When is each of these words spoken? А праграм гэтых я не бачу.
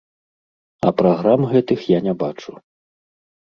А 0.87 0.93
праграм 1.01 1.45
гэтых 1.53 1.79
я 1.93 1.99
не 2.09 2.17
бачу. 2.25 2.51